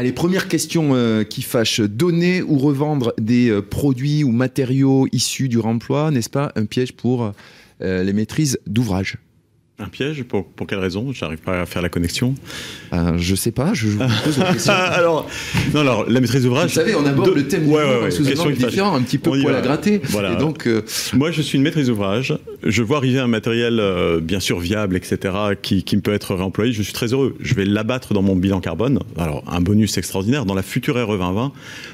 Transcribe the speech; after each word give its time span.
Allez, 0.00 0.12
première 0.12 0.48
question 0.48 0.94
euh, 0.94 1.24
qui 1.24 1.42
fâche. 1.42 1.82
Donner 1.82 2.40
ou 2.40 2.56
revendre 2.56 3.12
des 3.20 3.50
euh, 3.50 3.60
produits 3.60 4.24
ou 4.24 4.32
matériaux 4.32 5.06
issus 5.12 5.50
du 5.50 5.58
remploi, 5.58 6.10
n'est-ce 6.10 6.30
pas 6.30 6.52
un 6.56 6.64
piège 6.64 6.92
pour 6.92 7.34
euh, 7.82 8.02
les 8.02 8.14
maîtrises 8.14 8.58
d'ouvrage? 8.66 9.18
Un 9.82 9.88
piège? 9.88 10.22
Pour, 10.24 10.46
pour 10.46 10.66
quelle 10.66 10.78
raison? 10.78 11.10
J'arrive 11.12 11.38
pas 11.38 11.62
à 11.62 11.66
faire 11.66 11.80
la 11.80 11.88
connexion. 11.88 12.34
Euh, 12.92 13.14
Je 13.16 13.34
sais 13.34 13.50
pas, 13.50 13.72
je 13.72 13.86
vous 13.88 13.98
pose 14.24 14.38
la 14.38 14.52
question. 14.52 14.72
alors, 14.76 15.26
non, 15.72 15.80
alors, 15.80 16.04
la 16.08 16.20
maîtrise 16.20 16.42
Vous 16.42 16.48
d'ouvrage. 16.50 16.74
savez, 16.74 16.94
on 16.94 17.06
aborde 17.06 17.30
de- 17.30 17.34
le 17.34 17.48
thème 17.48 17.66
Ouais, 17.66 17.82
ouais, 17.82 18.02
ouais, 18.02 18.10
sous 18.10 18.26
un 18.28 18.50
différent, 18.50 18.94
un 18.94 19.02
petit 19.02 19.16
peu 19.18 19.30
poil 19.30 19.54
à 19.54 19.60
gratter. 19.62 20.00
Voilà. 20.04 20.34
Et 20.34 20.36
donc, 20.36 20.66
euh, 20.66 20.82
Moi, 21.14 21.30
je 21.30 21.40
suis 21.40 21.56
une 21.56 21.64
maîtrise 21.64 21.86
d'ouvrage. 21.86 22.36
Je 22.62 22.82
vois 22.82 22.98
arriver 22.98 23.18
un 23.20 23.26
matériel, 23.26 23.80
euh, 23.80 24.20
bien 24.20 24.40
sûr, 24.40 24.58
viable, 24.60 24.96
etc., 24.96 25.34
qui, 25.62 25.82
qui 25.82 25.96
peut 25.96 26.12
être 26.12 26.34
réemployé. 26.34 26.72
Je 26.72 26.82
suis 26.82 26.92
très 26.92 27.12
heureux. 27.14 27.36
Je 27.40 27.54
vais 27.54 27.64
l'abattre 27.64 28.12
dans 28.12 28.22
mon 28.22 28.36
bilan 28.36 28.60
carbone. 28.60 29.00
Alors, 29.18 29.42
un 29.50 29.60
bonus 29.62 29.96
extraordinaire. 29.96 30.44
Dans 30.44 30.54
la 30.54 30.62
future 30.62 30.96
RE 30.96 31.16
2020, 31.16 31.52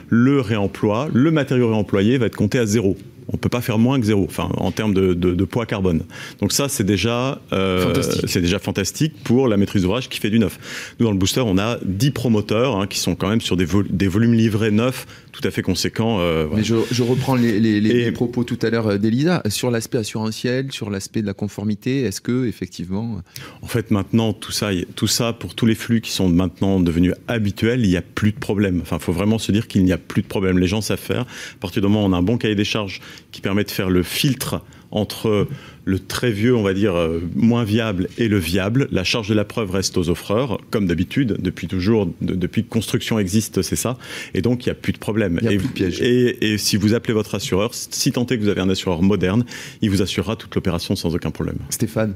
le 0.08 0.40
réemploi, 0.40 1.08
le 1.12 1.30
matériau 1.30 1.68
réemployé 1.70 2.18
va 2.18 2.26
être 2.26 2.36
compté 2.36 2.58
à 2.58 2.66
zéro. 2.66 2.96
On 3.32 3.36
peut 3.36 3.48
pas 3.48 3.60
faire 3.60 3.78
moins 3.78 3.98
que 3.98 4.06
zéro, 4.06 4.24
enfin, 4.28 4.48
en 4.56 4.70
termes 4.70 4.94
de, 4.94 5.12
de- 5.14 5.34
de 5.34 5.44
poids 5.44 5.66
carbone. 5.66 6.02
Donc 6.40 6.52
ça, 6.52 6.68
c'est 6.68 6.84
déjà, 6.84 7.40
euh, 7.52 7.82
Fantastique. 7.82 8.24
c'est 8.28 8.40
déjà 8.40 8.58
fantastique 8.58 9.14
pour 9.24 9.48
la 9.48 9.56
maîtrise 9.56 9.82
d'ouvrage 9.82 10.08
qui 10.08 10.20
fait 10.20 10.30
du 10.30 10.38
neuf. 10.38 10.58
Nous, 11.00 11.06
dans 11.06 11.12
le 11.12 11.18
booster, 11.18 11.40
on 11.44 11.58
a 11.58 11.78
10 11.84 12.12
promoteurs 12.12 12.76
hein, 12.80 12.86
qui 12.86 12.98
sont 13.00 13.14
quand 13.16 13.28
même 13.28 13.40
sur 13.40 13.56
des, 13.56 13.64
vol- 13.64 13.86
des 13.90 14.06
volumes 14.08 14.34
livrés 14.34 14.70
neufs 14.70 15.06
tout 15.32 15.46
à 15.46 15.50
fait 15.50 15.60
conséquents. 15.62 16.18
euh, 16.20 16.44
voilà. 16.46 16.58
mais 16.58 16.64
je, 16.64 16.76
je 16.90 17.02
reprends 17.02 17.34
les, 17.34 17.60
les- 17.60 17.80
les- 17.80 17.90
Et- 17.90 18.04
les 18.04 18.12
propos 18.12 18.44
tout 18.44 18.58
à 18.62 18.70
l'heure 18.70 18.86
euh, 18.86 18.96
d'Elisa 18.98 19.42
sur 19.48 19.70
l'aspect 19.70 19.98
assurantiel, 19.98 20.72
sur 20.72 20.88
l'aspect 20.88 21.20
de 21.20 21.26
la 21.26 21.34
conformité. 21.34 22.02
Est-ce 22.02 22.20
que 22.22 22.46
effectivement, 22.46 23.20
En 23.60 23.66
fait, 23.66 23.90
maintenant, 23.90 24.32
tout 24.32 24.52
ça, 24.52 24.70
tout 24.94 25.06
ça, 25.08 25.32
pour 25.34 25.54
tous 25.54 25.66
les 25.66 25.74
flux 25.74 26.00
qui 26.00 26.10
sont 26.12 26.28
maintenant 26.28 26.80
devenus 26.80 27.12
habituels, 27.28 27.84
il 27.84 27.88
n'y 27.90 27.96
a 27.96 28.02
plus 28.02 28.32
de 28.32 28.38
problème. 28.38 28.78
Enfin, 28.82 28.96
il 29.00 29.02
faut 29.02 29.12
vraiment 29.12 29.38
se 29.38 29.52
dire 29.52 29.66
qu'il 29.68 29.84
n'y 29.84 29.92
a 29.92 29.98
plus 29.98 30.22
de 30.22 30.26
problème. 30.26 30.58
Les 30.58 30.68
gens 30.68 30.80
savent 30.80 30.98
faire. 30.98 31.22
À 31.22 31.58
partir 31.60 31.82
du 31.82 31.88
moment 31.88 32.04
où 32.04 32.08
on 32.08 32.12
a 32.14 32.16
un 32.16 32.22
bon 32.22 32.38
cahier 32.38 32.54
des 32.54 32.64
charges 32.64 33.00
qui 33.32 33.40
permet 33.40 33.64
de 33.64 33.70
faire 33.70 33.90
le 33.90 34.02
filtre 34.02 34.62
entre 34.92 35.48
le 35.84 35.98
très 35.98 36.30
vieux, 36.30 36.54
on 36.56 36.62
va 36.62 36.72
dire, 36.72 36.94
euh, 36.94 37.20
moins 37.34 37.64
viable 37.64 38.08
et 38.18 38.28
le 38.28 38.38
viable, 38.38 38.88
la 38.92 39.02
charge 39.04 39.28
de 39.28 39.34
la 39.34 39.44
preuve 39.44 39.70
reste 39.72 39.98
aux 39.98 40.08
offreurs, 40.08 40.58
comme 40.70 40.86
d'habitude, 40.86 41.36
depuis 41.40 41.66
toujours, 41.66 42.06
de- 42.20 42.34
depuis 42.34 42.64
que 42.64 42.68
construction 42.68 43.18
existe, 43.18 43.62
c'est 43.62 43.76
ça. 43.76 43.98
Et 44.32 44.42
donc, 44.42 44.64
il 44.64 44.68
n'y 44.68 44.72
a 44.72 44.76
plus 44.76 44.92
de 44.92 44.98
problème. 44.98 45.38
Il 45.42 45.46
y 45.46 45.48
a 45.48 45.52
et, 45.52 45.56
plus 45.58 45.68
de 45.68 45.72
piège. 45.72 46.00
Et, 46.00 46.52
et 46.52 46.58
si 46.58 46.76
vous 46.76 46.94
appelez 46.94 47.14
votre 47.14 47.34
assureur, 47.34 47.72
si 47.74 48.12
tant 48.12 48.24
est 48.26 48.36
que 48.38 48.42
vous 48.42 48.48
avez 48.48 48.60
un 48.60 48.70
assureur 48.70 49.02
moderne, 49.02 49.44
il 49.82 49.90
vous 49.90 50.02
assurera 50.02 50.36
toute 50.36 50.54
l'opération 50.54 50.94
sans 50.96 51.14
aucun 51.14 51.30
problème. 51.32 51.58
Stéphane, 51.68 52.14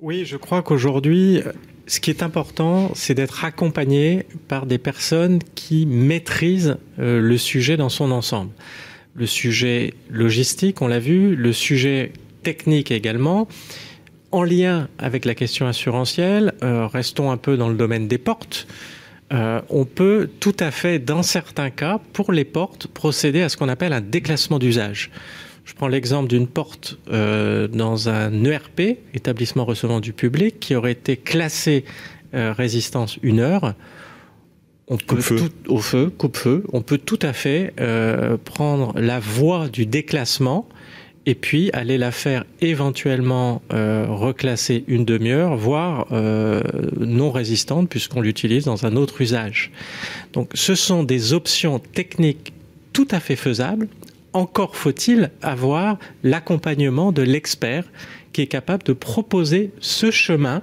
Oui, 0.00 0.24
je 0.26 0.36
crois 0.36 0.62
qu'aujourd'hui, 0.62 1.40
ce 1.86 2.00
qui 2.00 2.10
est 2.10 2.22
important, 2.22 2.92
c'est 2.94 3.14
d'être 3.14 3.44
accompagné 3.44 4.26
par 4.46 4.66
des 4.66 4.78
personnes 4.78 5.38
qui 5.54 5.86
maîtrisent 5.86 6.76
euh, 6.98 7.20
le 7.20 7.38
sujet 7.38 7.76
dans 7.78 7.88
son 7.88 8.10
ensemble. 8.10 8.50
Le 9.18 9.24
sujet 9.24 9.94
logistique, 10.10 10.82
on 10.82 10.88
l'a 10.88 10.98
vu, 10.98 11.36
le 11.36 11.54
sujet 11.54 12.12
technique 12.42 12.90
également. 12.90 13.48
En 14.30 14.42
lien 14.42 14.88
avec 14.98 15.24
la 15.24 15.34
question 15.34 15.66
assurantielle, 15.66 16.52
euh, 16.62 16.86
restons 16.86 17.30
un 17.30 17.38
peu 17.38 17.56
dans 17.56 17.70
le 17.70 17.76
domaine 17.76 18.08
des 18.08 18.18
portes. 18.18 18.66
Euh, 19.32 19.62
on 19.70 19.86
peut 19.86 20.28
tout 20.38 20.54
à 20.60 20.70
fait, 20.70 20.98
dans 20.98 21.22
certains 21.22 21.70
cas, 21.70 21.98
pour 22.12 22.30
les 22.30 22.44
portes, 22.44 22.88
procéder 22.88 23.40
à 23.40 23.48
ce 23.48 23.56
qu'on 23.56 23.70
appelle 23.70 23.94
un 23.94 24.02
déclassement 24.02 24.58
d'usage. 24.58 25.10
Je 25.64 25.72
prends 25.72 25.88
l'exemple 25.88 26.28
d'une 26.28 26.46
porte 26.46 26.98
euh, 27.10 27.68
dans 27.68 28.10
un 28.10 28.44
ERP, 28.44 28.98
établissement 29.14 29.64
recevant 29.64 30.00
du 30.00 30.12
public, 30.12 30.60
qui 30.60 30.74
aurait 30.74 30.92
été 30.92 31.16
classée 31.16 31.84
résistance 32.32 33.18
une 33.22 33.40
heure. 33.40 33.72
On 34.88 34.98
peut 34.98 35.20
tout, 35.20 35.50
au 35.68 35.78
feu, 35.78 36.10
coupe-feu. 36.10 36.64
On 36.72 36.80
peut 36.80 36.98
tout 36.98 37.18
à 37.22 37.32
fait 37.32 37.74
euh, 37.80 38.36
prendre 38.36 38.92
la 38.98 39.18
voie 39.18 39.68
du 39.68 39.84
déclassement 39.84 40.68
et 41.28 41.34
puis 41.34 41.70
aller 41.72 41.98
la 41.98 42.12
faire 42.12 42.44
éventuellement 42.60 43.62
euh, 43.72 44.06
reclasser 44.08 44.84
une 44.86 45.04
demi-heure, 45.04 45.56
voire 45.56 46.06
euh, 46.12 46.62
non 47.00 47.32
résistante 47.32 47.88
puisqu'on 47.88 48.20
l'utilise 48.20 48.64
dans 48.64 48.86
un 48.86 48.94
autre 48.94 49.20
usage. 49.20 49.72
Donc 50.32 50.50
ce 50.54 50.76
sont 50.76 51.02
des 51.02 51.32
options 51.32 51.80
techniques 51.80 52.52
tout 52.92 53.08
à 53.10 53.18
fait 53.18 53.34
faisables. 53.34 53.88
Encore 54.32 54.76
faut-il 54.76 55.32
avoir 55.42 55.98
l'accompagnement 56.22 57.10
de 57.10 57.22
l'expert 57.22 57.84
qui 58.32 58.42
est 58.42 58.46
capable 58.46 58.84
de 58.84 58.92
proposer 58.92 59.72
ce 59.80 60.12
chemin 60.12 60.62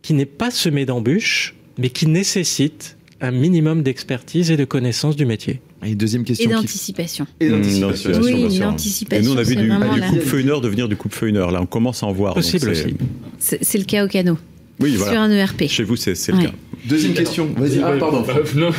qui 0.00 0.14
n'est 0.14 0.24
pas 0.24 0.50
semé 0.50 0.86
d'embûches, 0.86 1.54
mais 1.76 1.90
qui 1.90 2.06
nécessite 2.06 2.96
un 3.20 3.30
minimum 3.30 3.82
d'expertise 3.82 4.50
et 4.50 4.56
de 4.56 4.64
connaissance 4.64 5.16
du 5.16 5.26
métier. 5.26 5.60
et 5.84 5.94
deuxième 5.94 6.22
Et 6.22 6.26
question. 6.26 6.48
qui- 6.48 6.54
d'anticipation. 6.54 7.26
Et 7.40 7.48
Mmh, 7.48 7.80
d'anticipation. 7.80 8.20
Oui, 8.22 8.58
l'anticipation, 8.58 9.22
Et 9.22 9.26
nous, 9.26 9.34
on 9.34 9.38
a 9.38 9.42
vu 9.42 9.54
c'est 9.54 9.60
du, 9.60 9.68
vraiment 9.68 9.94
du 9.94 10.40
une 10.40 10.50
heure 10.50 10.60
devenir 10.60 10.88
du 10.88 10.96
coupe-feu 10.96 11.28
une 11.28 11.36
heure. 11.38 11.50
Là, 11.50 11.60
on 11.62 11.66
commence 11.66 12.02
à 12.02 12.06
en 12.06 12.12
voir. 12.12 12.34
Possible 12.34 12.74
c'est- 12.74 12.84
aussi. 12.86 12.94
C'est 13.38 13.78
le 13.78 13.84
cas 13.84 14.04
au 14.04 14.08
canot, 14.08 14.38
Oui, 14.78 14.90
sur 14.92 15.00
voilà. 15.04 15.22
un 15.22 15.30
E 15.30 15.34
ERP. 15.36 15.68
Chez 15.68 15.82
vous, 15.84 15.96
c'est 15.96 16.10
Ouais. 16.12 16.38
le 16.38 16.44
cas. 16.48 16.52
Deuxième 16.84 17.14
question. 17.14 17.48
Vas-y. 17.56 17.80
Ah, 17.82 17.92
pardon. 17.98 18.24
Euh, 18.28 18.42
non. 18.56 18.70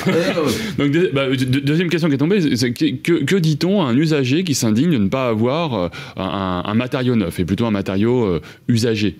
Donc, 0.78 0.91
deux- 0.91 1.12
bah, 1.13 1.28
deux- 1.29 1.62
deuxième 1.62 1.89
question 1.89 2.09
qui 2.09 2.16
est 2.16 2.17
tombée, 2.17 2.56
c'est 2.56 2.72
que, 2.73 2.91
que- 2.95 3.23
que 3.23 3.35
dit-on 3.35 3.81
à 3.81 3.85
un 3.85 3.95
usager 3.97 4.44
qui 4.44 4.56
s'indigne 4.56 4.91
de 4.91 4.97
ne 4.97 5.09
pas 5.09 5.29
avoir 5.29 5.73
euh, 5.75 5.88
un, 6.17 6.63
un 6.66 6.73
matériau 6.73 7.16
neuf 7.16 7.39
et 7.39 7.45
plutôt 7.45 7.66
un 7.66 7.72
matériau 7.72 8.23
euh, 8.25 8.41
usagé? 8.67 9.17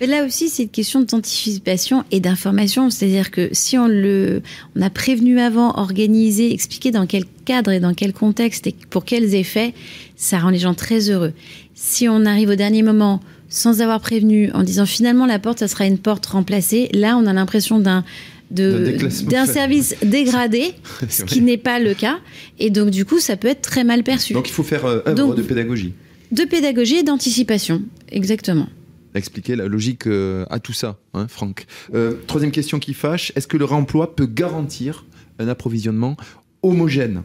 Mais 0.00 0.08
là 0.08 0.24
aussi, 0.26 0.48
c'est 0.48 0.64
une 0.64 0.68
question 0.68 1.00
d'anticipation 1.02 2.02
et 2.10 2.18
d'information. 2.18 2.90
C'est-à-dire 2.90 3.30
que 3.30 3.50
si 3.52 3.78
on 3.78 3.86
le, 3.86 4.42
on 4.74 4.82
a 4.82 4.90
prévenu 4.90 5.38
avant, 5.38 5.78
organisé, 5.78 6.52
expliqué 6.52 6.90
dans 6.90 7.06
quel 7.06 7.24
cadre 7.44 7.70
et 7.70 7.80
dans 7.80 7.94
quel 7.94 8.12
contexte 8.12 8.66
et 8.66 8.74
pour 8.90 9.04
quels 9.04 9.34
effets, 9.34 9.74
ça 10.16 10.38
rend 10.38 10.50
les 10.50 10.58
gens 10.58 10.74
très 10.74 11.10
heureux. 11.10 11.32
Si 11.74 12.08
on 12.08 12.24
arrive 12.24 12.50
au 12.50 12.54
dernier 12.54 12.82
moment 12.82 13.20
sans 13.48 13.82
avoir 13.82 14.00
prévenu, 14.00 14.50
en 14.52 14.62
disant 14.62 14.86
finalement 14.86 15.26
la 15.26 15.38
porte, 15.38 15.58
ça 15.58 15.68
sera 15.68 15.84
une 15.86 15.98
porte 15.98 16.24
remplacée, 16.26 16.88
là, 16.94 17.18
on 17.18 17.26
a 17.26 17.32
l'impression 17.34 17.78
d'un 17.80 18.02
D'un 18.50 19.46
service 19.46 19.94
dégradé, 20.02 20.74
ce 21.08 21.24
qui 21.24 21.40
n'est 21.40 21.56
pas 21.56 21.78
le 21.78 21.94
cas. 21.94 22.18
Et 22.58 22.70
donc, 22.70 22.90
du 22.90 23.04
coup, 23.04 23.18
ça 23.18 23.36
peut 23.36 23.48
être 23.48 23.62
très 23.62 23.84
mal 23.84 24.02
perçu. 24.02 24.34
Donc 24.34 24.48
il 24.48 24.52
faut 24.52 24.62
faire 24.62 24.84
euh, 24.84 25.00
œuvre 25.06 25.16
Donc- 25.16 25.36
de 25.36 25.42
pédagogie. 25.42 25.92
De 26.32 26.44
pédagogie 26.44 26.96
et 26.96 27.02
d'anticipation, 27.02 27.82
exactement. 28.10 28.68
Expliquer 29.14 29.56
la 29.56 29.68
logique 29.68 30.06
euh, 30.06 30.46
à 30.48 30.58
tout 30.58 30.72
ça, 30.72 30.98
hein, 31.12 31.26
Franck. 31.28 31.66
Euh, 31.94 32.14
troisième 32.26 32.50
question 32.52 32.78
qui 32.78 32.94
fâche 32.94 33.32
est-ce 33.36 33.46
que 33.46 33.58
le 33.58 33.66
réemploi 33.66 34.16
peut 34.16 34.24
garantir 34.26 35.04
un 35.38 35.48
approvisionnement 35.48 36.16
homogène. 36.62 37.22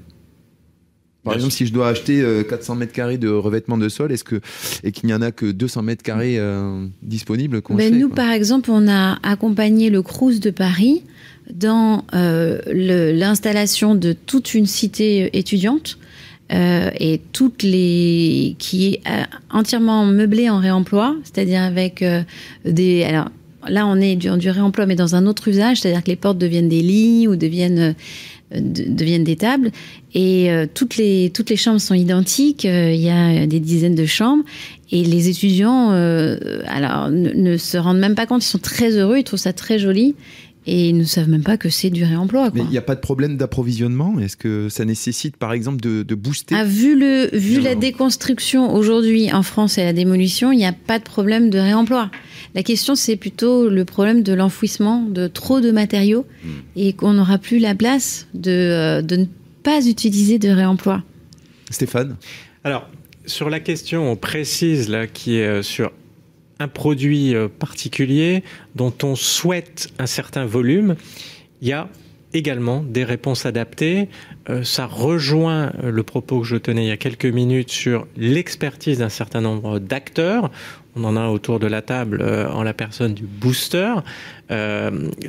Par 1.23 1.33
Bien 1.33 1.39
exemple, 1.39 1.53
si 1.53 1.65
je 1.65 1.73
dois 1.73 1.89
acheter 1.89 2.21
euh, 2.21 2.43
400 2.43 2.75
mètres 2.75 2.93
carrés 2.93 3.17
de 3.17 3.27
revêtement 3.29 3.77
de 3.77 3.89
sol, 3.89 4.11
est-ce 4.11 4.23
que 4.23 4.39
et 4.83 4.91
qu'il 4.91 5.07
n'y 5.07 5.13
en 5.13 5.21
a 5.21 5.31
que 5.31 5.51
200 5.51 5.81
mètres 5.81 6.03
carrés 6.03 6.39
euh, 6.39 6.85
disponibles 7.01 7.61
Ben, 7.71 7.97
nous, 7.97 8.07
quoi 8.07 8.15
par 8.15 8.31
exemple, 8.31 8.71
on 8.71 8.87
a 8.87 9.19
accompagné 9.23 9.89
le 9.89 10.01
Crous 10.01 10.39
de 10.39 10.51
Paris 10.51 11.03
dans 11.53 12.05
euh, 12.13 12.59
l'installation 13.13 13.95
de 13.95 14.13
toute 14.13 14.53
une 14.53 14.65
cité 14.65 15.37
étudiante 15.37 15.97
euh, 16.51 16.89
et 16.97 17.19
toutes 17.33 17.63
les 17.63 18.55
qui 18.57 18.87
est 18.93 19.01
euh, 19.09 19.23
entièrement 19.49 20.05
meublée 20.05 20.49
en 20.49 20.59
réemploi, 20.59 21.15
c'est-à-dire 21.23 21.61
avec 21.61 22.01
euh, 22.01 22.23
des 22.63 23.03
alors 23.03 23.29
là 23.67 23.85
on 23.85 23.97
est 23.99 24.15
du, 24.15 24.29
du 24.37 24.49
réemploi 24.49 24.85
mais 24.85 24.95
dans 24.95 25.15
un 25.15 25.25
autre 25.25 25.49
usage, 25.49 25.81
c'est-à-dire 25.81 26.03
que 26.03 26.09
les 26.09 26.15
portes 26.15 26.37
deviennent 26.37 26.69
des 26.69 26.81
lits 26.81 27.27
ou 27.27 27.35
deviennent 27.35 27.79
euh, 27.79 27.93
de- 28.51 28.85
deviennent 28.87 29.23
des 29.23 29.35
tables. 29.35 29.71
Et 30.13 30.51
euh, 30.51 30.65
toutes 30.73 30.97
les 30.97 31.31
toutes 31.33 31.49
les 31.49 31.57
chambres 31.57 31.81
sont 31.81 31.93
identiques. 31.93 32.65
euh, 32.65 32.91
Il 32.93 33.01
y 33.01 33.09
a 33.09 33.45
des 33.47 33.59
dizaines 33.59 33.95
de 33.95 34.05
chambres. 34.05 34.43
Et 34.91 35.03
les 35.03 35.27
étudiants, 35.27 35.91
euh, 35.91 36.37
alors, 36.67 37.09
ne, 37.09 37.31
ne 37.33 37.57
se 37.57 37.77
rendent 37.77 37.99
même 37.99 38.15
pas 38.15 38.25
compte, 38.25 38.41
ils 38.43 38.47
sont 38.47 38.57
très 38.57 38.91
heureux, 38.91 39.17
ils 39.17 39.23
trouvent 39.25 39.37
ça 39.39 39.51
très 39.51 39.79
joli, 39.79 40.15
et 40.67 40.89
ils 40.89 40.97
ne 40.97 41.05
savent 41.05 41.29
même 41.29 41.43
pas 41.43 41.57
que 41.57 41.69
c'est 41.69 41.89
du 41.89 42.03
réemploi. 42.03 42.51
Mais 42.53 42.61
il 42.61 42.69
n'y 42.69 42.77
a 42.77 42.81
pas 42.83 42.93
de 42.95 42.99
problème 42.99 43.37
d'approvisionnement? 43.37 44.19
Est-ce 44.19 44.37
que 44.37 44.69
ça 44.69 44.85
nécessite, 44.85 45.37
par 45.37 45.53
exemple, 45.53 45.79
de, 45.81 46.03
de 46.03 46.13
booster? 46.15 46.53
Ah, 46.55 46.63
vu 46.65 46.99
le, 46.99 47.29
vu 47.35 47.57
Non. 47.57 47.63
la 47.63 47.75
déconstruction 47.75 48.73
aujourd'hui 48.75 49.31
en 49.33 49.41
France 49.43 49.77
et 49.79 49.83
la 49.83 49.93
démolition, 49.93 50.51
il 50.51 50.57
n'y 50.57 50.65
a 50.65 50.73
pas 50.73 50.99
de 50.99 51.03
problème 51.03 51.49
de 51.49 51.57
réemploi. 51.57 52.11
La 52.53 52.61
question, 52.63 52.95
c'est 52.95 53.15
plutôt 53.15 53.69
le 53.69 53.85
problème 53.85 54.21
de 54.23 54.33
l'enfouissement 54.33 55.01
de 55.03 55.27
trop 55.27 55.61
de 55.61 55.71
matériaux 55.71 56.25
Hmm. 56.43 56.49
et 56.75 56.93
qu'on 56.93 57.13
n'aura 57.13 57.37
plus 57.39 57.57
la 57.59 57.73
place 57.73 58.27
de, 58.33 58.51
euh, 58.51 59.01
de 59.01 59.15
ne 59.15 59.25
pas 59.63 59.85
utiliser 59.87 60.37
de 60.37 60.49
réemploi. 60.49 61.01
Stéphane? 61.71 62.15
Alors, 62.63 62.89
sur 63.25 63.49
la 63.49 63.59
question 63.59 64.15
précise 64.15 64.89
là, 64.89 65.07
qui 65.07 65.37
est 65.37 65.47
euh, 65.47 65.61
sur 65.63 65.91
un 66.59 66.67
produit 66.67 67.35
euh, 67.35 67.47
particulier 67.47 68.43
dont 68.75 68.93
on 69.03 69.15
souhaite 69.15 69.89
un 69.99 70.05
certain 70.05 70.45
volume, 70.45 70.95
il 71.61 71.67
y 71.67 71.73
a 71.73 71.87
également 72.33 72.81
des 72.81 73.03
réponses 73.03 73.45
adaptées. 73.45 74.09
Euh, 74.49 74.63
ça 74.63 74.85
rejoint 74.85 75.71
euh, 75.83 75.91
le 75.91 76.03
propos 76.03 76.41
que 76.41 76.47
je 76.47 76.57
tenais 76.57 76.85
il 76.85 76.87
y 76.87 76.91
a 76.91 76.97
quelques 76.97 77.25
minutes 77.25 77.71
sur 77.71 78.07
l'expertise 78.17 78.99
d'un 78.99 79.09
certain 79.09 79.41
nombre 79.41 79.79
d'acteurs. 79.79 80.51
on 80.95 81.03
en 81.03 81.15
a 81.15 81.27
autour 81.27 81.59
de 81.59 81.67
la 81.67 81.81
table 81.81 82.23
en 82.51 82.63
la 82.63 82.73
personne 82.73 83.13
du 83.13 83.23
booster. 83.23 83.93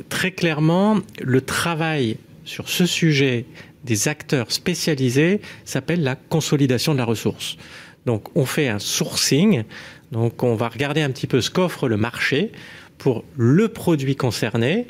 très 0.09 0.31
clairement, 0.31 0.97
le 1.21 1.41
travail 1.41 2.17
sur 2.43 2.69
ce 2.69 2.85
sujet 2.87 3.45
des 3.83 4.07
acteurs 4.07 4.51
spécialisés 4.51 5.41
s'appelle 5.65 6.03
la 6.03 6.15
consolidation 6.15 6.93
de 6.93 6.97
la 6.97 7.05
ressource. 7.05 7.57
Donc 8.05 8.35
on 8.35 8.45
fait 8.45 8.67
un 8.67 8.79
sourcing, 8.79 9.63
donc 10.11 10.43
on 10.43 10.55
va 10.55 10.69
regarder 10.69 11.01
un 11.01 11.11
petit 11.11 11.27
peu 11.27 11.41
ce 11.41 11.49
qu'offre 11.49 11.87
le 11.87 11.97
marché 11.97 12.51
pour 12.97 13.23
le 13.37 13.67
produit 13.67 14.15
concerné, 14.15 14.87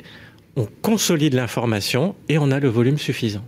on 0.56 0.66
consolide 0.82 1.34
l'information 1.34 2.14
et 2.28 2.38
on 2.38 2.50
a 2.50 2.58
le 2.58 2.68
volume 2.68 2.98
suffisant. 2.98 3.44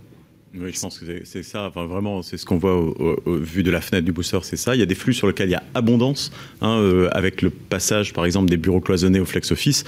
Oui, 0.55 0.71
je 0.71 0.79
pense 0.79 0.99
que 0.99 1.05
c'est 1.23 1.41
ça. 1.41 1.65
Enfin, 1.67 1.87
vraiment, 1.87 2.21
c'est 2.21 2.37
ce 2.37 2.45
qu'on 2.45 2.57
voit 2.57 2.75
au, 2.75 3.17
vu 3.25 3.63
de 3.63 3.71
la 3.71 3.81
fenêtre 3.81 4.05
du 4.05 4.11
booster, 4.11 4.37
c'est 4.43 4.55
ça. 4.55 4.75
Il 4.75 4.79
y 4.79 4.83
a 4.83 4.85
des 4.85 4.93
flux 4.93 5.13
sur 5.13 5.25
lesquels 5.25 5.49
il 5.49 5.53
y 5.53 5.55
a 5.55 5.63
abondance, 5.73 6.31
hein, 6.61 6.77
euh, 6.77 7.09
avec 7.11 7.41
le 7.41 7.49
passage, 7.49 8.13
par 8.13 8.23
exemple, 8.23 8.51
des 8.51 8.57
bureaux 8.57 8.79
cloisonnés 8.79 9.19
au 9.19 9.25
flex 9.25 9.51
office, 9.51 9.83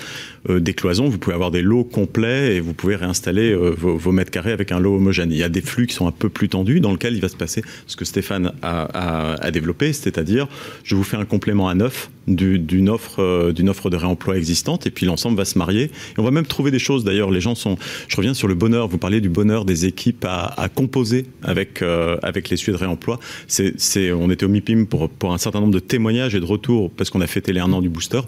euh, 0.50 0.60
des 0.60 0.74
cloisons. 0.74 1.08
Vous 1.08 1.20
pouvez 1.20 1.36
avoir 1.36 1.52
des 1.52 1.62
lots 1.62 1.84
complets 1.84 2.56
et 2.56 2.62
vous 2.62 2.74
pouvez 2.74 2.96
réinstaller 2.96 3.52
euh, 3.52 3.76
vos, 3.78 4.12
mètres 4.12 4.32
carrés 4.32 4.54
avec 4.54 4.72
un 4.72 4.80
lot 4.80 4.96
homogène. 4.96 5.32
Il 5.32 5.38
y 5.38 5.44
a 5.44 5.50
des 5.50 5.62
flux 5.62 5.86
qui 5.86 5.94
sont 5.94 6.08
un 6.08 6.12
peu 6.12 6.30
plus 6.30 6.50
tendus, 6.50 6.80
dans 6.80 6.92
lesquels 6.92 7.14
il 7.14 7.22
va 7.22 7.30
se 7.30 7.38
passer 7.38 7.62
ce 7.86 7.96
que 7.96 8.06
Stéphane 8.06 8.52
a, 8.64 8.88
a, 8.94 9.34
a 9.36 9.52
développé, 9.52 9.94
c'est-à-dire, 9.94 10.48
je 10.84 10.96
vous 10.96 11.04
fais 11.04 11.18
un 11.18 11.26
complément 11.26 11.70
à 11.70 11.76
neuf 11.76 12.10
d'une 12.28 12.90
offre, 12.90 13.52
d'une 13.52 13.70
offre 13.70 13.92
de 13.92 13.98
réemploi 13.98 14.36
existante, 14.36 14.88
et 14.88 14.92
puis 14.92 15.06
l'ensemble 15.06 15.38
va 15.38 15.46
se 15.46 15.60
marier. 15.60 15.84
Et 15.84 16.20
on 16.20 16.24
va 16.24 16.32
même 16.32 16.48
trouver 16.48 16.72
des 16.72 16.80
choses. 16.80 17.04
D'ailleurs, 17.04 17.30
les 17.30 17.42
gens 17.42 17.54
sont. 17.54 17.78
Je 18.08 18.16
reviens 18.16 18.34
sur 18.34 18.48
le 18.48 18.56
bonheur. 18.56 18.88
Vous 18.88 18.98
parliez 18.98 19.22
du 19.22 19.30
bonheur 19.30 19.64
des 19.64 19.86
équipes 19.86 20.26
à 20.26 20.55
à 20.58 20.70
composer 20.70 21.26
avec, 21.44 21.82
euh, 21.82 22.18
avec 22.24 22.50
les 22.50 22.58
sujets 22.58 22.72
de 22.72 22.78
réemploi. 22.78 23.20
C'est, 23.48 24.12
on 24.12 24.30
était 24.30 24.46
au 24.46 24.50
MIPIM 24.50 24.86
pour, 24.86 25.10
pour 25.10 25.34
un 25.34 25.38
certain 25.38 25.60
nombre 25.60 25.74
de 25.74 25.80
témoignages 25.80 26.36
et 26.36 26.40
de 26.40 26.46
retours 26.46 26.92
parce 26.92 27.10
qu'on 27.10 27.22
a 27.22 27.28
fêté 27.28 27.54
les 27.54 27.60
un 27.60 27.72
an 27.74 27.82
du 27.82 27.90
booster. 27.90 28.22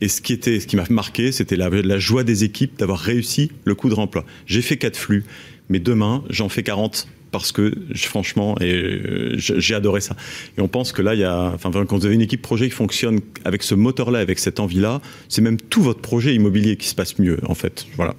Et 0.00 0.08
ce 0.08 0.20
qui, 0.20 0.32
était, 0.32 0.60
ce 0.60 0.66
qui 0.66 0.76
m'a 0.76 0.84
marqué, 0.90 1.32
c'était 1.32 1.56
la, 1.56 1.70
la 1.70 1.98
joie 1.98 2.24
des 2.24 2.44
équipes 2.44 2.78
d'avoir 2.78 2.98
réussi 2.98 3.50
le 3.64 3.74
coup 3.74 3.88
de 3.88 3.94
réemploi. 3.94 4.24
J'ai 4.46 4.62
fait 4.62 4.76
quatre 4.76 4.96
flux, 4.96 5.24
mais 5.68 5.78
demain, 5.78 6.24
j'en 6.28 6.48
fais 6.48 6.62
40 6.62 7.06
parce 7.32 7.50
que 7.50 7.72
franchement, 7.96 8.56
et 8.60 8.72
euh, 8.72 9.34
j'ai 9.36 9.74
adoré 9.74 10.00
ça. 10.00 10.14
Et 10.56 10.60
on 10.60 10.68
pense 10.68 10.92
que 10.92 11.02
là, 11.02 11.14
il 11.14 11.20
y 11.20 11.24
a, 11.24 11.50
enfin, 11.54 11.70
quand 11.72 11.96
vous 11.96 12.06
avez 12.06 12.14
une 12.14 12.20
équipe 12.20 12.42
projet 12.42 12.68
qui 12.68 12.74
fonctionne 12.74 13.20
avec 13.44 13.62
ce 13.62 13.74
moteur-là, 13.74 14.20
avec 14.20 14.38
cette 14.38 14.60
envie-là, 14.60 15.00
c'est 15.28 15.40
même 15.40 15.56
tout 15.56 15.82
votre 15.82 16.00
projet 16.00 16.34
immobilier 16.34 16.76
qui 16.76 16.86
se 16.86 16.94
passe 16.94 17.18
mieux, 17.18 17.38
en 17.46 17.54
fait. 17.54 17.86
Voilà. 17.96 18.14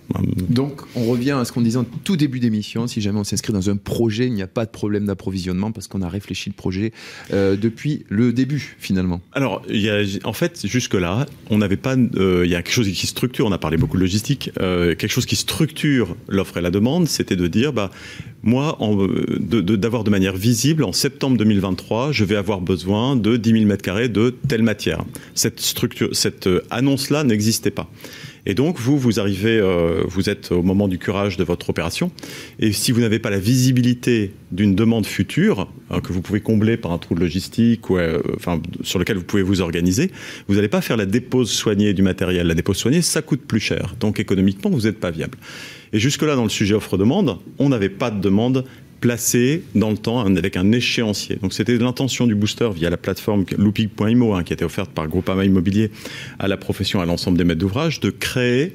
Donc, 0.50 0.82
on 0.96 1.06
revient 1.06 1.32
à 1.32 1.46
ce 1.46 1.52
qu'on 1.52 1.62
disait 1.62 1.78
en 1.78 1.86
tout 2.04 2.18
début 2.18 2.40
d'émission. 2.40 2.88
Si 2.88 3.02
jamais 3.02 3.20
on 3.20 3.24
s'inscrit 3.24 3.54
dans 3.54 3.70
un 3.70 3.78
projet, 3.78 4.26
il 4.26 4.34
n'y 4.34 4.42
a 4.42 4.48
pas 4.48 4.66
de 4.66 4.72
problème 4.72 5.06
d'approvisionnement 5.06 5.72
parce 5.72 5.88
qu'on 5.88 6.02
a 6.02 6.10
réfléchi 6.10 6.50
le 6.50 6.56
projet 6.56 6.92
euh, 7.32 7.56
depuis 7.56 8.06
le 8.10 8.34
début, 8.34 8.76
finalement. 8.80 9.22
Alors, 9.34 9.62
il 9.70 9.82
y 9.82 9.92
a, 9.92 10.02
en 10.24 10.34
fait, 10.34 10.66
jusque-là, 10.66 11.28
on 11.52 11.60
n'avait 11.60 11.78
pas, 11.78 11.96
euh, 11.96 12.42
il 12.46 12.52
y 12.52 12.56
a 12.56 12.64
quelque 12.64 12.74
chose 12.74 12.92
qui 12.92 13.08
structure. 13.08 13.46
On 13.46 13.52
a 13.52 13.60
parlé 13.60 13.78
beaucoup 13.78 13.98
de 13.98 14.02
logistique. 14.02 14.50
quelque 14.56 15.08
chose 15.08 15.28
qui 15.28 15.36
structure 15.36 16.16
l'offre 16.28 16.58
et 16.58 16.62
la 16.62 16.72
demande, 16.72 17.08
c'était 17.08 17.36
de 17.36 17.46
dire, 17.46 17.74
bah, 17.74 17.92
moi, 18.44 18.78
d'avoir 19.40 20.04
de, 20.04 20.10
manière 20.10 20.36
visible, 20.36 20.84
en 20.84 20.92
septembre 20.92 21.38
2023, 21.38 22.12
je 22.12 22.26
vais 22.26 22.36
avoir 22.36 22.60
besoin 22.60 23.16
de 23.16 23.38
10 23.38 23.66
000 23.66 23.72
m2 23.72 24.08
de 24.10 24.36
telle 24.50 24.64
matière. 24.64 25.06
Cette 25.34 25.62
cette 26.12 26.48
euh, 26.48 26.62
annonce-là 26.70 27.24
n'existait 27.24 27.72
pas. 27.72 27.90
Et 28.46 28.54
donc, 28.56 28.80
vous, 28.80 28.98
vous 28.98 29.20
arrivez, 29.20 29.58
euh, 29.58 30.04
vous 30.06 30.30
êtes 30.30 30.52
au 30.52 30.64
moment 30.64 30.88
du 30.88 30.98
curage 30.98 31.38
de 31.38 31.44
votre 31.44 31.70
opération. 31.70 32.12
Et 32.60 32.72
si 32.74 32.92
vous 32.92 33.02
n'avez 33.02 33.20
pas 33.20 33.30
la 33.30 33.40
visibilité 33.40 34.34
d'une 34.52 34.76
demande 34.76 35.06
future, 35.06 35.72
euh, 35.92 36.02
que 36.02 36.12
vous 36.12 36.22
pouvez 36.22 36.42
combler 36.42 36.76
par 36.76 36.92
un 36.92 36.98
trou 36.98 37.16
de 37.16 37.22
logistique, 37.22 37.90
ou, 37.90 37.98
enfin, 38.36 38.62
sur 38.82 39.00
lequel 39.00 39.18
vous 39.18 39.24
pouvez 39.24 39.44
vous 39.44 39.62
organiser, 39.62 40.12
vous 40.48 40.56
n'allez 40.56 40.68
pas 40.68 40.82
faire 40.82 40.98
la 40.98 41.06
dépose 41.06 41.50
soignée 41.52 41.94
du 41.94 42.02
matériel. 42.02 42.48
La 42.48 42.56
dépose 42.56 42.78
soignée, 42.78 43.02
ça 43.02 43.22
coûte 43.22 43.42
plus 43.48 43.62
cher. 43.62 43.96
Donc, 44.00 44.20
économiquement, 44.20 44.70
vous 44.70 44.82
n'êtes 44.82 45.00
pas 45.00 45.12
viable. 45.12 45.38
Et 45.94 46.00
jusque-là, 46.00 46.36
dans 46.36 46.44
le 46.44 46.50
sujet 46.50 46.74
offre-demande, 46.74 47.38
on 47.60 47.70
n'avait 47.70 47.90
pas 47.90 48.10
de 48.10 48.20
demande 48.20 48.66
placée 49.04 49.64
dans 49.76 49.92
le 49.92 49.98
temps 49.98 50.22
avec 50.26 50.56
un 50.56 50.72
échéancier. 50.72 51.36
Donc 51.42 51.52
c'était 51.54 51.78
l'intention 51.78 52.26
du 52.26 52.36
booster 52.36 52.70
via 52.74 52.90
la 52.90 52.96
plateforme 52.96 53.44
looping.imo 53.58 54.34
hein, 54.34 54.44
qui 54.44 54.54
a 54.54 54.56
été 54.56 54.64
offerte 54.64 54.92
par 54.92 55.10
Groupama 55.10 55.44
Immobilier 55.44 55.92
à 56.40 56.48
la 56.48 56.56
profession, 56.56 57.02
à 57.02 57.06
l'ensemble 57.06 57.38
des 57.38 57.44
maîtres 57.44 57.60
d'ouvrage, 57.60 58.00
de 58.00 58.12
créer 58.12 58.72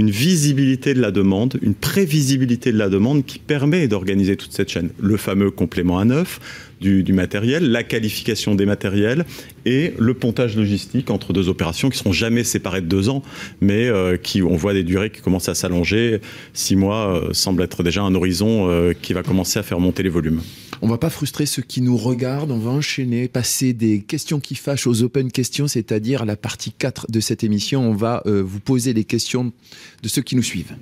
une 0.00 0.10
visibilité 0.10 0.94
de 0.94 1.00
la 1.02 1.10
demande, 1.10 1.58
une 1.60 1.74
prévisibilité 1.74 2.72
de 2.72 2.78
la 2.78 2.88
demande 2.88 3.26
qui 3.26 3.38
permet 3.38 3.86
d'organiser 3.86 4.34
toute 4.34 4.52
cette 4.52 4.70
chaîne. 4.70 4.88
Le 4.98 5.18
fameux 5.18 5.50
complément 5.50 5.98
à 5.98 6.06
neuf, 6.06 6.40
du, 6.80 7.12
matériel, 7.12 7.70
la 7.70 7.82
qualification 7.82 8.54
des 8.54 8.64
matériels 8.64 9.26
et 9.66 9.92
le 9.98 10.14
pontage 10.14 10.56
logistique 10.56 11.10
entre 11.10 11.34
deux 11.34 11.50
opérations 11.50 11.90
qui 11.90 11.98
seront 11.98 12.12
jamais 12.12 12.44
séparées 12.44 12.80
de 12.80 12.86
deux 12.86 13.10
ans, 13.10 13.22
mais 13.60 13.88
euh, 13.88 14.16
qui 14.16 14.42
on 14.42 14.56
voit 14.56 14.72
des 14.72 14.84
durées 14.84 15.10
qui 15.10 15.20
commencent 15.20 15.50
à 15.50 15.54
s'allonger. 15.54 16.22
Six 16.54 16.76
mois 16.76 17.14
euh, 17.14 17.34
semble 17.34 17.62
être 17.62 17.82
déjà 17.82 18.00
un 18.00 18.14
horizon 18.14 18.70
euh, 18.70 18.94
qui 18.94 19.12
va 19.12 19.22
commencer 19.22 19.58
à 19.58 19.62
faire 19.62 19.80
monter 19.80 20.02
les 20.02 20.08
volumes. 20.08 20.40
On 20.82 20.88
va 20.88 20.98
pas 20.98 21.10
frustrer 21.10 21.46
ceux 21.46 21.62
qui 21.62 21.82
nous 21.82 21.96
regardent, 21.96 22.50
on 22.50 22.58
va 22.58 22.70
enchaîner, 22.70 23.28
passer 23.28 23.72
des 23.72 24.02
questions 24.02 24.40
qui 24.40 24.54
fâchent 24.54 24.86
aux 24.86 25.02
open 25.02 25.30
questions, 25.30 25.68
c'est-à-dire 25.68 26.24
la 26.24 26.36
partie 26.36 26.72
4 26.72 27.10
de 27.10 27.20
cette 27.20 27.44
émission. 27.44 27.82
On 27.82 27.94
va 27.94 28.22
vous 28.24 28.60
poser 28.60 28.92
les 28.92 29.04
questions 29.04 29.52
de 30.02 30.08
ceux 30.08 30.22
qui 30.22 30.36
nous 30.36 30.42
suivent. 30.42 30.74